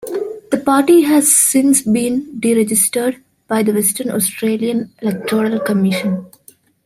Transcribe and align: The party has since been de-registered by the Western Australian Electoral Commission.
The 0.49 0.57
party 0.57 1.01
has 1.03 1.31
since 1.31 1.83
been 1.83 2.39
de-registered 2.39 3.17
by 3.47 3.61
the 3.61 3.71
Western 3.71 4.09
Australian 4.09 4.91
Electoral 4.99 5.59
Commission. 5.59 6.25